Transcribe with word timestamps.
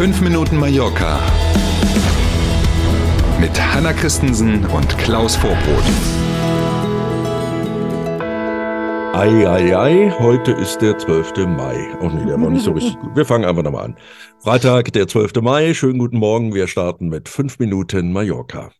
5 0.00 0.22
Minuten 0.22 0.56
Mallorca 0.56 1.20
mit 3.38 3.50
Hanna 3.60 3.92
Christensen 3.92 4.64
und 4.64 4.96
Klaus 4.96 5.36
Vorbrot. 5.36 5.84
Ei, 9.12 9.46
ei, 9.46 9.76
ei, 9.76 10.10
heute 10.18 10.52
ist 10.52 10.78
der 10.78 10.96
12. 10.96 11.46
Mai. 11.48 11.86
Ach 12.00 12.14
nee, 12.14 12.24
der 12.24 12.40
war 12.40 12.48
nicht 12.48 12.64
so 12.64 12.72
richtig 12.72 12.98
gut. 12.98 13.14
Wir 13.14 13.26
fangen 13.26 13.44
einfach 13.44 13.62
nochmal 13.62 13.84
an. 13.84 13.96
Freitag, 14.38 14.90
der 14.94 15.06
12. 15.06 15.42
Mai. 15.42 15.74
Schönen 15.74 15.98
guten 15.98 16.16
Morgen. 16.16 16.54
Wir 16.54 16.66
starten 16.66 17.10
mit 17.10 17.28
5 17.28 17.58
Minuten 17.58 18.10
Mallorca. 18.10 18.70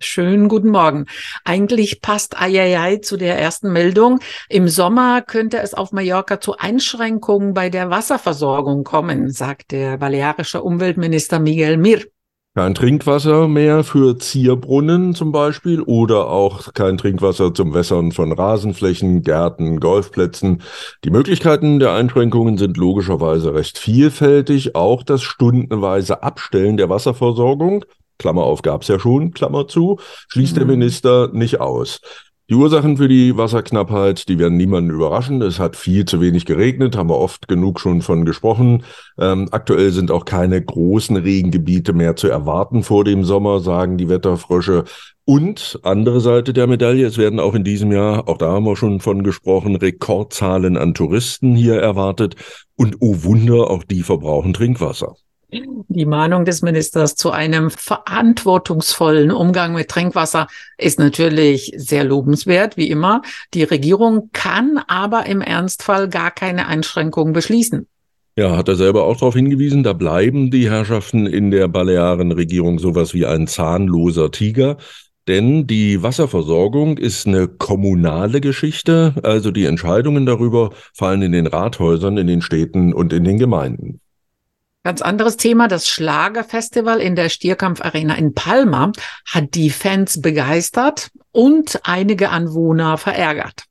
Schönen 0.00 0.48
guten 0.48 0.70
Morgen. 0.70 1.06
Eigentlich 1.44 2.00
passt 2.00 2.40
Ayayay 2.40 3.00
zu 3.00 3.16
der 3.16 3.36
ersten 3.36 3.72
Meldung. 3.72 4.20
Im 4.48 4.68
Sommer 4.68 5.22
könnte 5.22 5.58
es 5.58 5.74
auf 5.74 5.90
Mallorca 5.90 6.40
zu 6.40 6.56
Einschränkungen 6.56 7.52
bei 7.52 7.68
der 7.68 7.90
Wasserversorgung 7.90 8.84
kommen, 8.84 9.32
sagt 9.32 9.72
der 9.72 9.98
balearische 9.98 10.62
Umweltminister 10.62 11.40
Miguel 11.40 11.78
Mir. 11.78 12.04
Kein 12.54 12.76
Trinkwasser 12.76 13.48
mehr 13.48 13.82
für 13.82 14.16
Zierbrunnen 14.18 15.16
zum 15.16 15.32
Beispiel 15.32 15.80
oder 15.80 16.28
auch 16.28 16.72
kein 16.74 16.96
Trinkwasser 16.96 17.52
zum 17.52 17.74
Wässern 17.74 18.12
von 18.12 18.30
Rasenflächen, 18.32 19.22
Gärten, 19.22 19.80
Golfplätzen. 19.80 20.62
Die 21.04 21.10
Möglichkeiten 21.10 21.80
der 21.80 21.92
Einschränkungen 21.92 22.56
sind 22.56 22.76
logischerweise 22.76 23.52
recht 23.52 23.78
vielfältig. 23.78 24.76
Auch 24.76 25.02
das 25.02 25.22
stundenweise 25.22 26.22
Abstellen 26.22 26.76
der 26.76 26.88
Wasserversorgung 26.88 27.84
Klammer 28.18 28.42
auf 28.42 28.62
gab's 28.62 28.88
ja 28.88 28.98
schon, 28.98 29.32
Klammer 29.32 29.68
zu, 29.68 29.98
schließt 30.28 30.54
mhm. 30.54 30.58
der 30.58 30.66
Minister 30.66 31.30
nicht 31.32 31.60
aus. 31.60 32.00
Die 32.50 32.54
Ursachen 32.54 32.96
für 32.96 33.08
die 33.08 33.36
Wasserknappheit, 33.36 34.26
die 34.26 34.38
werden 34.38 34.56
niemanden 34.56 34.88
überraschen. 34.88 35.42
Es 35.42 35.58
hat 35.58 35.76
viel 35.76 36.06
zu 36.06 36.22
wenig 36.22 36.46
geregnet, 36.46 36.96
haben 36.96 37.10
wir 37.10 37.18
oft 37.18 37.46
genug 37.46 37.78
schon 37.78 38.00
von 38.00 38.24
gesprochen. 38.24 38.84
Ähm, 39.18 39.48
aktuell 39.50 39.92
sind 39.92 40.10
auch 40.10 40.24
keine 40.24 40.62
großen 40.62 41.18
Regengebiete 41.18 41.92
mehr 41.92 42.16
zu 42.16 42.28
erwarten 42.28 42.82
vor 42.84 43.04
dem 43.04 43.22
Sommer, 43.22 43.60
sagen 43.60 43.98
die 43.98 44.08
Wetterfrösche. 44.08 44.84
Und 45.26 45.78
andere 45.82 46.22
Seite 46.22 46.54
der 46.54 46.66
Medaille, 46.66 47.04
es 47.04 47.18
werden 47.18 47.38
auch 47.38 47.54
in 47.54 47.64
diesem 47.64 47.92
Jahr, 47.92 48.26
auch 48.30 48.38
da 48.38 48.52
haben 48.52 48.64
wir 48.64 48.76
schon 48.76 49.00
von 49.00 49.24
gesprochen, 49.24 49.76
Rekordzahlen 49.76 50.78
an 50.78 50.94
Touristen 50.94 51.54
hier 51.54 51.74
erwartet. 51.74 52.34
Und 52.76 52.96
oh 53.00 53.24
Wunder, 53.24 53.68
auch 53.68 53.84
die 53.84 54.02
verbrauchen 54.02 54.54
Trinkwasser. 54.54 55.16
Die 55.50 56.04
Mahnung 56.04 56.44
des 56.44 56.60
Ministers 56.60 57.14
zu 57.14 57.30
einem 57.30 57.70
verantwortungsvollen 57.70 59.30
Umgang 59.30 59.72
mit 59.72 59.88
Trinkwasser 59.88 60.46
ist 60.76 60.98
natürlich 60.98 61.72
sehr 61.74 62.04
lobenswert, 62.04 62.76
wie 62.76 62.90
immer. 62.90 63.22
Die 63.54 63.62
Regierung 63.62 64.28
kann 64.34 64.78
aber 64.88 65.24
im 65.24 65.40
Ernstfall 65.40 66.10
gar 66.10 66.30
keine 66.30 66.66
Einschränkungen 66.66 67.32
beschließen. 67.32 67.86
Ja, 68.36 68.58
hat 68.58 68.68
er 68.68 68.76
selber 68.76 69.04
auch 69.04 69.16
darauf 69.16 69.34
hingewiesen, 69.34 69.82
da 69.82 69.94
bleiben 69.94 70.50
die 70.50 70.70
Herrschaften 70.70 71.26
in 71.26 71.50
der 71.50 71.66
Balearenregierung 71.66 72.78
sowas 72.78 73.14
wie 73.14 73.24
ein 73.24 73.46
zahnloser 73.46 74.30
Tiger. 74.30 74.76
Denn 75.28 75.66
die 75.66 76.02
Wasserversorgung 76.02 76.98
ist 76.98 77.26
eine 77.26 77.48
kommunale 77.48 78.40
Geschichte, 78.40 79.14
also 79.22 79.50
die 79.50 79.64
Entscheidungen 79.64 80.26
darüber 80.26 80.70
fallen 80.94 81.22
in 81.22 81.32
den 81.32 81.46
Rathäusern, 81.46 82.18
in 82.18 82.26
den 82.26 82.42
Städten 82.42 82.92
und 82.92 83.12
in 83.12 83.24
den 83.24 83.38
Gemeinden. 83.38 84.00
Ganz 84.84 85.02
anderes 85.02 85.36
Thema, 85.36 85.68
das 85.68 85.88
Schlagerfestival 85.88 87.00
in 87.00 87.16
der 87.16 87.28
Stierkampfarena 87.28 88.14
in 88.14 88.34
Palma 88.34 88.92
hat 89.26 89.54
die 89.54 89.70
Fans 89.70 90.20
begeistert 90.20 91.10
und 91.32 91.80
einige 91.82 92.30
Anwohner 92.30 92.96
verärgert. 92.96 93.64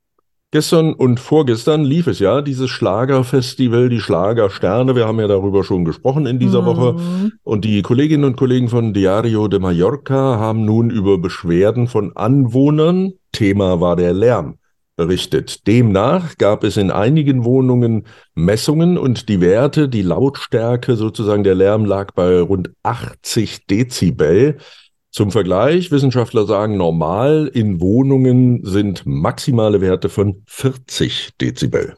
Gestern 0.50 0.94
und 0.94 1.20
vorgestern 1.20 1.84
lief 1.84 2.06
es 2.06 2.20
ja, 2.20 2.40
dieses 2.40 2.70
Schlagerfestival, 2.70 3.90
die 3.90 4.00
Schlagersterne. 4.00 4.96
Wir 4.96 5.06
haben 5.06 5.20
ja 5.20 5.26
darüber 5.26 5.62
schon 5.62 5.84
gesprochen 5.84 6.24
in 6.24 6.38
dieser 6.38 6.62
mhm. 6.62 6.66
Woche. 6.66 6.96
Und 7.42 7.66
die 7.66 7.82
Kolleginnen 7.82 8.24
und 8.24 8.36
Kollegen 8.36 8.68
von 8.68 8.94
Diario 8.94 9.48
de 9.48 9.60
Mallorca 9.60 10.38
haben 10.38 10.64
nun 10.64 10.88
über 10.88 11.18
Beschwerden 11.18 11.86
von 11.86 12.16
Anwohnern, 12.16 13.12
Thema 13.32 13.82
war 13.82 13.96
der 13.96 14.14
Lärm, 14.14 14.56
berichtet. 14.98 15.66
Demnach 15.66 16.36
gab 16.38 16.64
es 16.64 16.76
in 16.76 16.90
einigen 16.90 17.44
Wohnungen 17.44 18.06
Messungen 18.34 18.98
und 18.98 19.28
die 19.28 19.40
Werte, 19.40 19.88
die 19.88 20.02
Lautstärke 20.02 20.96
sozusagen 20.96 21.44
der 21.44 21.54
Lärm 21.54 21.86
lag 21.86 22.12
bei 22.12 22.40
rund 22.40 22.72
80 22.82 23.66
Dezibel. 23.66 24.58
Zum 25.10 25.30
Vergleich, 25.30 25.90
Wissenschaftler 25.90 26.46
sagen, 26.46 26.76
normal 26.76 27.50
in 27.54 27.80
Wohnungen 27.80 28.64
sind 28.64 29.06
maximale 29.06 29.80
Werte 29.80 30.08
von 30.08 30.42
40 30.46 31.30
Dezibel. 31.40 31.94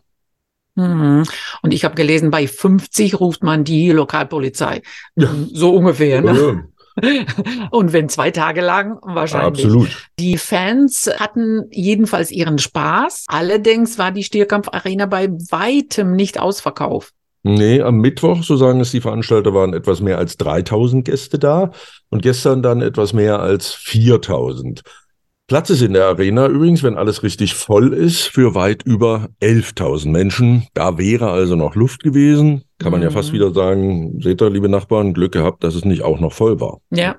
Mhm. 0.74 1.24
Und 1.62 1.72
ich 1.72 1.84
habe 1.84 1.94
gelesen, 1.94 2.30
bei 2.30 2.46
50 2.46 3.18
ruft 3.18 3.42
man 3.42 3.64
die 3.64 3.90
Lokalpolizei. 3.90 4.82
Ja. 5.16 5.34
So 5.52 5.74
ungefähr. 5.74 6.20
Ne? 6.20 6.68
Und 7.70 7.92
wenn 7.92 8.08
zwei 8.08 8.30
Tage 8.30 8.60
lang, 8.60 8.98
wahrscheinlich. 9.02 9.64
Absolut. 9.64 10.08
Die 10.18 10.38
Fans 10.38 11.10
hatten 11.18 11.64
jedenfalls 11.70 12.30
ihren 12.30 12.58
Spaß. 12.58 13.26
Allerdings 13.28 13.98
war 13.98 14.12
die 14.12 14.24
Stierkampfarena 14.24 15.06
bei 15.06 15.28
weitem 15.50 16.14
nicht 16.14 16.40
ausverkauft. 16.40 17.14
Nee, 17.42 17.80
am 17.80 17.96
Mittwoch, 17.96 18.42
so 18.42 18.56
sagen 18.56 18.80
es 18.80 18.90
die 18.90 19.00
Veranstalter, 19.00 19.54
waren 19.54 19.72
etwas 19.72 20.02
mehr 20.02 20.18
als 20.18 20.36
3000 20.36 21.06
Gäste 21.06 21.38
da 21.38 21.70
und 22.10 22.22
gestern 22.22 22.62
dann 22.62 22.82
etwas 22.82 23.14
mehr 23.14 23.40
als 23.40 23.72
4000. 23.72 24.82
Platz 25.46 25.70
ist 25.70 25.82
in 25.82 25.94
der 25.94 26.04
Arena 26.04 26.46
übrigens, 26.46 26.82
wenn 26.82 26.96
alles 26.96 27.22
richtig 27.22 27.54
voll 27.54 27.92
ist, 27.92 28.28
für 28.28 28.54
weit 28.54 28.82
über 28.84 29.30
11.000 29.42 30.10
Menschen. 30.10 30.68
Da 30.74 30.96
wäre 30.96 31.30
also 31.30 31.56
noch 31.56 31.74
Luft 31.74 32.02
gewesen. 32.04 32.62
Kann 32.80 32.92
man 32.92 33.00
mhm. 33.00 33.04
ja 33.04 33.10
fast 33.10 33.28
mhm. 33.28 33.34
wieder 33.34 33.52
sagen, 33.52 34.20
seht 34.20 34.42
ihr, 34.42 34.50
liebe 34.50 34.68
Nachbarn, 34.68 35.14
Glück 35.14 35.32
gehabt, 35.32 35.62
dass 35.62 35.74
es 35.74 35.84
nicht 35.84 36.02
auch 36.02 36.18
noch 36.18 36.32
voll 36.32 36.60
war. 36.60 36.80
Ja. 36.90 37.16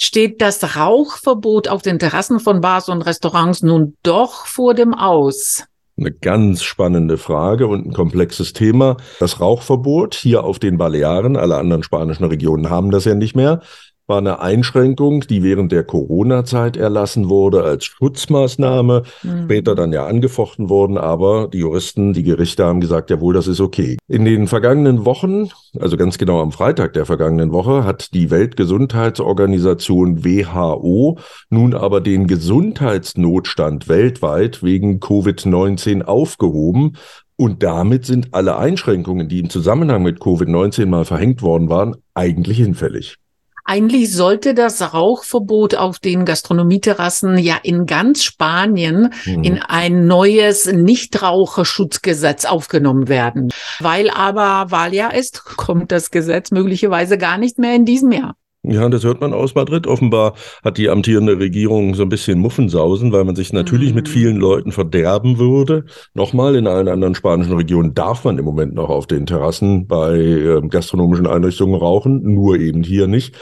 Steht 0.00 0.40
das 0.40 0.76
Rauchverbot 0.76 1.68
auf 1.68 1.82
den 1.82 1.98
Terrassen 1.98 2.40
von 2.40 2.60
Bars 2.60 2.88
und 2.88 3.02
Restaurants 3.02 3.62
nun 3.62 3.96
doch 4.02 4.46
vor 4.46 4.74
dem 4.74 4.94
Aus? 4.94 5.64
Eine 5.98 6.10
ganz 6.10 6.62
spannende 6.62 7.18
Frage 7.18 7.66
und 7.66 7.86
ein 7.86 7.92
komplexes 7.92 8.54
Thema. 8.54 8.96
Das 9.20 9.40
Rauchverbot 9.40 10.14
hier 10.14 10.42
auf 10.42 10.58
den 10.58 10.78
Balearen, 10.78 11.36
alle 11.36 11.58
anderen 11.58 11.82
spanischen 11.82 12.24
Regionen 12.24 12.70
haben 12.70 12.90
das 12.90 13.04
ja 13.04 13.14
nicht 13.14 13.36
mehr, 13.36 13.60
war 14.06 14.18
eine 14.18 14.40
Einschränkung, 14.40 15.20
die 15.22 15.42
während 15.42 15.72
der 15.72 15.84
Corona-Zeit 15.84 16.76
erlassen 16.76 17.28
wurde 17.28 17.62
als 17.62 17.84
Schutzmaßnahme, 17.84 19.04
mhm. 19.22 19.44
später 19.44 19.74
dann 19.74 19.92
ja 19.92 20.06
angefochten 20.06 20.68
worden, 20.68 20.98
aber 20.98 21.48
die 21.52 21.58
Juristen, 21.58 22.12
die 22.12 22.22
Gerichte 22.22 22.64
haben 22.64 22.80
gesagt, 22.80 23.10
jawohl, 23.10 23.34
das 23.34 23.46
ist 23.46 23.60
okay. 23.60 23.96
In 24.08 24.24
den 24.24 24.48
vergangenen 24.48 25.04
Wochen, 25.04 25.48
also 25.78 25.96
ganz 25.96 26.18
genau 26.18 26.40
am 26.40 26.52
Freitag 26.52 26.92
der 26.94 27.06
vergangenen 27.06 27.52
Woche, 27.52 27.84
hat 27.84 28.12
die 28.12 28.30
Weltgesundheitsorganisation 28.30 30.24
WHO 30.24 31.18
nun 31.50 31.74
aber 31.74 32.00
den 32.00 32.26
Gesundheitsnotstand 32.26 33.88
weltweit 33.88 34.62
wegen 34.62 34.98
Covid-19 34.98 36.02
aufgehoben, 36.02 36.96
und 37.36 37.62
damit 37.64 38.04
sind 38.04 38.34
alle 38.34 38.56
Einschränkungen, 38.56 39.28
die 39.28 39.40
im 39.40 39.50
Zusammenhang 39.50 40.04
mit 40.04 40.20
Covid-19 40.20 40.86
mal 40.86 41.04
verhängt 41.04 41.42
worden 41.42 41.68
waren, 41.68 41.96
eigentlich 42.14 42.58
hinfällig. 42.58 43.16
Eigentlich 43.64 44.12
sollte 44.12 44.54
das 44.54 44.92
Rauchverbot 44.92 45.76
auf 45.76 45.98
den 45.98 46.24
Gastronomieterrassen 46.24 47.38
ja 47.38 47.56
in 47.62 47.86
ganz 47.86 48.24
Spanien 48.24 49.12
mhm. 49.24 49.44
in 49.44 49.62
ein 49.62 50.06
neues 50.06 50.66
Nichtraucherschutzgesetz 50.66 52.44
aufgenommen 52.44 53.08
werden. 53.08 53.52
Weil 53.78 54.10
aber 54.10 54.70
Wahljahr 54.70 55.14
ist, 55.14 55.44
kommt 55.44 55.92
das 55.92 56.10
Gesetz 56.10 56.50
möglicherweise 56.50 57.18
gar 57.18 57.38
nicht 57.38 57.58
mehr 57.58 57.76
in 57.76 57.84
diesem 57.84 58.10
Jahr. 58.10 58.34
Ja, 58.64 58.88
das 58.88 59.02
hört 59.02 59.20
man 59.20 59.32
aus 59.32 59.56
Madrid. 59.56 59.88
Offenbar 59.88 60.34
hat 60.62 60.78
die 60.78 60.88
amtierende 60.88 61.36
Regierung 61.36 61.96
so 61.96 62.04
ein 62.04 62.08
bisschen 62.08 62.38
Muffensausen, 62.38 63.10
weil 63.10 63.24
man 63.24 63.34
sich 63.34 63.52
natürlich 63.52 63.88
mhm. 63.88 63.96
mit 63.96 64.08
vielen 64.08 64.36
Leuten 64.36 64.70
verderben 64.70 65.38
würde. 65.38 65.84
Nochmal, 66.14 66.54
in 66.54 66.68
allen 66.68 66.86
anderen 66.86 67.16
spanischen 67.16 67.54
Regionen 67.54 67.92
darf 67.92 68.24
man 68.24 68.38
im 68.38 68.44
Moment 68.44 68.74
noch 68.74 68.88
auf 68.88 69.08
den 69.08 69.26
Terrassen 69.26 69.88
bei 69.88 70.14
äh, 70.14 70.60
gastronomischen 70.68 71.26
Einrichtungen 71.26 71.74
rauchen, 71.74 72.22
nur 72.22 72.56
eben 72.56 72.84
hier 72.84 73.08
nicht. 73.08 73.34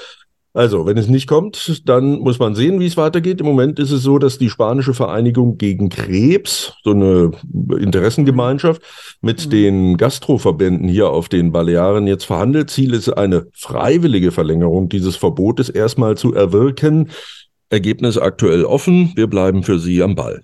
Also, 0.53 0.85
wenn 0.85 0.99
es 0.99 1.07
nicht 1.07 1.29
kommt, 1.29 1.89
dann 1.89 2.19
muss 2.19 2.41
man 2.41 2.57
sehen, 2.57 2.81
wie 2.81 2.87
es 2.87 2.97
weitergeht. 2.97 3.41
Im 3.41 3.47
Moment 3.47 3.79
ist 3.79 3.93
es 3.93 4.03
so, 4.03 4.19
dass 4.19 4.37
die 4.37 4.51
spanische 4.51 4.95
Vereinigung 4.95 5.59
gegen 5.59 5.91
Krebs, 5.91 6.73
so 6.83 6.91
eine 6.91 7.31
Interessengemeinschaft, 7.79 8.83
mit 9.21 9.47
mhm. 9.47 9.51
den 9.51 9.97
Gastroverbänden 9.97 10.89
hier 10.89 11.11
auf 11.11 11.29
den 11.29 11.53
Balearen 11.53 12.09
jetzt 12.09 12.25
verhandelt. 12.25 12.71
Ziel 12.71 12.95
ist 12.95 13.11
eine 13.11 13.47
freiwillige 13.53 14.33
Verlängerung 14.33 14.89
dieses 14.89 15.15
Verbotes 15.15 15.69
erstmal 15.69 16.17
zu 16.17 16.35
erwirken. 16.35 17.11
Ergebnis 17.69 18.19
aktuell 18.19 18.65
offen. 18.65 19.13
Wir 19.15 19.29
bleiben 19.29 19.63
für 19.63 19.79
Sie 19.79 20.03
am 20.03 20.17
Ball. 20.17 20.43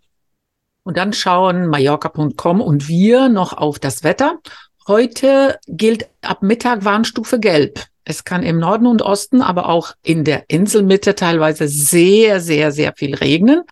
Und 0.84 0.96
dann 0.96 1.12
schauen 1.12 1.66
Mallorca.com 1.66 2.60
und 2.60 2.86
wir 2.86 3.28
noch 3.28 3.54
auf 3.54 3.80
das 3.80 4.04
Wetter. 4.04 4.38
Heute 4.86 5.58
gilt 5.66 6.08
ab 6.22 6.44
Mittag 6.44 6.84
Warnstufe 6.84 7.40
Gelb. 7.40 7.80
Es 8.08 8.22
kann 8.22 8.44
im 8.44 8.60
Norden 8.60 8.86
und 8.86 9.02
Osten, 9.02 9.42
aber 9.42 9.68
auch 9.68 9.92
in 10.04 10.22
der 10.22 10.44
Inselmitte 10.46 11.16
teilweise 11.16 11.66
sehr, 11.66 12.40
sehr, 12.40 12.70
sehr 12.70 12.92
viel 12.94 13.16
regnen. 13.16 13.62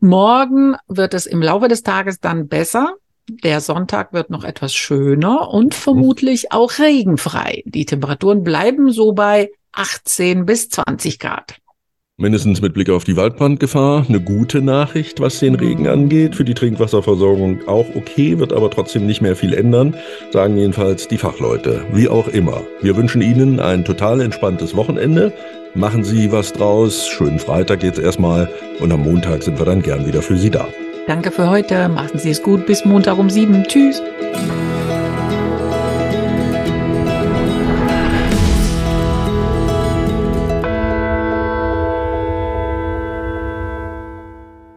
Morgen 0.00 0.74
wird 0.88 1.14
es 1.14 1.26
im 1.26 1.40
Laufe 1.40 1.68
des 1.68 1.84
Tages 1.84 2.18
dann 2.18 2.48
besser. 2.48 2.94
Der 3.28 3.60
Sonntag 3.60 4.12
wird 4.12 4.28
noch 4.28 4.42
etwas 4.42 4.74
schöner 4.74 5.50
und 5.50 5.72
vermutlich 5.72 6.50
auch 6.50 6.80
regenfrei. 6.80 7.62
Die 7.64 7.86
Temperaturen 7.86 8.42
bleiben 8.42 8.90
so 8.90 9.12
bei 9.12 9.52
18 9.70 10.46
bis 10.46 10.68
20 10.68 11.20
Grad. 11.20 11.54
Mindestens 12.18 12.62
mit 12.62 12.72
Blick 12.72 12.88
auf 12.88 13.04
die 13.04 13.14
Waldbrandgefahr. 13.14 14.06
Eine 14.08 14.20
gute 14.20 14.62
Nachricht, 14.62 15.20
was 15.20 15.38
den 15.38 15.54
Regen 15.54 15.86
angeht. 15.86 16.34
Für 16.34 16.44
die 16.44 16.54
Trinkwasserversorgung 16.54 17.68
auch 17.68 17.94
okay, 17.94 18.38
wird 18.38 18.54
aber 18.54 18.70
trotzdem 18.70 19.04
nicht 19.04 19.20
mehr 19.20 19.36
viel 19.36 19.52
ändern, 19.52 19.94
sagen 20.32 20.56
jedenfalls 20.56 21.08
die 21.08 21.18
Fachleute. 21.18 21.84
Wie 21.92 22.08
auch 22.08 22.28
immer. 22.28 22.62
Wir 22.80 22.96
wünschen 22.96 23.20
Ihnen 23.20 23.60
ein 23.60 23.84
total 23.84 24.22
entspanntes 24.22 24.74
Wochenende. 24.74 25.30
Machen 25.74 26.04
Sie 26.04 26.32
was 26.32 26.54
draus. 26.54 27.06
Schönen 27.06 27.38
Freitag 27.38 27.82
jetzt 27.82 27.98
erstmal. 27.98 28.48
Und 28.80 28.90
am 28.92 29.02
Montag 29.02 29.42
sind 29.42 29.58
wir 29.58 29.66
dann 29.66 29.82
gern 29.82 30.06
wieder 30.06 30.22
für 30.22 30.38
Sie 30.38 30.48
da. 30.48 30.66
Danke 31.06 31.30
für 31.30 31.50
heute. 31.50 31.90
Machen 31.90 32.18
Sie 32.18 32.30
es 32.30 32.42
gut. 32.42 32.64
Bis 32.64 32.86
Montag 32.86 33.18
um 33.18 33.28
sieben. 33.28 33.62
Tschüss. 33.64 34.00